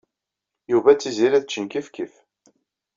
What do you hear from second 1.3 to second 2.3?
ad ččen kifkif.